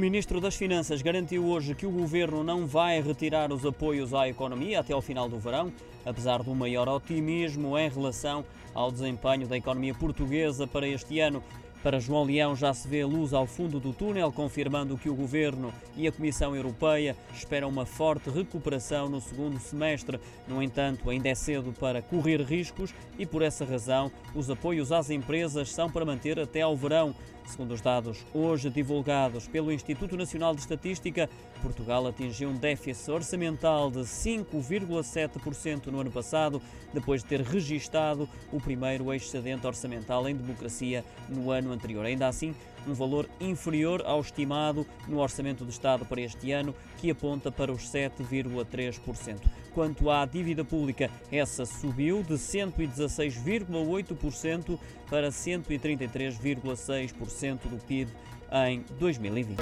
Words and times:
Ministro 0.00 0.40
das 0.40 0.56
Finanças 0.56 1.02
garantiu 1.02 1.44
hoje 1.44 1.74
que 1.74 1.84
o 1.84 1.90
governo 1.90 2.42
não 2.42 2.66
vai 2.66 3.02
retirar 3.02 3.52
os 3.52 3.66
apoios 3.66 4.14
à 4.14 4.26
economia 4.26 4.80
até 4.80 4.94
ao 4.94 5.02
final 5.02 5.28
do 5.28 5.38
verão, 5.38 5.70
apesar 6.06 6.42
do 6.42 6.54
maior 6.54 6.88
otimismo 6.88 7.78
em 7.78 7.86
relação 7.90 8.42
ao 8.72 8.90
desempenho 8.90 9.46
da 9.46 9.58
economia 9.58 9.92
portuguesa 9.92 10.66
para 10.66 10.88
este 10.88 11.20
ano. 11.20 11.44
Para 11.82 11.98
João 11.98 12.24
Leão 12.24 12.54
já 12.54 12.74
se 12.74 12.86
vê 12.86 13.02
luz 13.04 13.32
ao 13.32 13.46
fundo 13.46 13.80
do 13.80 13.94
túnel, 13.94 14.30
confirmando 14.30 14.98
que 14.98 15.08
o 15.08 15.14
Governo 15.14 15.72
e 15.96 16.06
a 16.06 16.12
Comissão 16.12 16.54
Europeia 16.54 17.16
esperam 17.32 17.70
uma 17.70 17.86
forte 17.86 18.28
recuperação 18.28 19.08
no 19.08 19.18
segundo 19.18 19.58
semestre. 19.58 20.20
No 20.46 20.62
entanto, 20.62 21.08
ainda 21.08 21.30
é 21.30 21.34
cedo 21.34 21.72
para 21.72 22.02
correr 22.02 22.42
riscos 22.42 22.94
e, 23.18 23.24
por 23.24 23.40
essa 23.40 23.64
razão, 23.64 24.12
os 24.34 24.50
apoios 24.50 24.92
às 24.92 25.08
empresas 25.08 25.72
são 25.72 25.90
para 25.90 26.04
manter 26.04 26.38
até 26.38 26.60
ao 26.60 26.76
verão. 26.76 27.14
Segundo 27.46 27.72
os 27.72 27.80
dados 27.80 28.24
hoje 28.32 28.70
divulgados 28.70 29.48
pelo 29.48 29.72
Instituto 29.72 30.16
Nacional 30.16 30.54
de 30.54 30.60
Estatística, 30.60 31.28
Portugal 31.60 32.06
atingiu 32.06 32.48
um 32.48 32.54
déficit 32.54 33.10
orçamental 33.10 33.90
de 33.90 34.00
5,7% 34.00 35.86
no 35.86 36.00
ano 36.00 36.12
passado, 36.12 36.62
depois 36.94 37.22
de 37.22 37.28
ter 37.28 37.40
registado 37.40 38.28
o 38.52 38.60
primeiro 38.60 39.12
excedente 39.12 39.66
orçamental 39.66 40.28
em 40.28 40.36
democracia 40.36 41.04
no 41.28 41.50
ano 41.50 41.69
anterior. 41.72 42.04
Ainda 42.04 42.28
assim, 42.28 42.54
um 42.86 42.92
valor 42.94 43.28
inferior 43.40 44.02
ao 44.04 44.20
estimado 44.20 44.86
no 45.06 45.18
Orçamento 45.18 45.64
de 45.64 45.70
Estado 45.70 46.04
para 46.04 46.20
este 46.20 46.52
ano, 46.52 46.74
que 46.98 47.10
aponta 47.10 47.50
para 47.50 47.72
os 47.72 47.90
7,3%. 47.90 49.40
Quanto 49.74 50.10
à 50.10 50.26
dívida 50.26 50.64
pública, 50.64 51.10
essa 51.30 51.64
subiu 51.64 52.22
de 52.22 52.34
116,8% 52.34 54.78
para 55.08 55.28
133,6% 55.28 57.68
do 57.68 57.78
PIB 57.84 58.10
em 58.68 58.84
2020. 58.98 59.60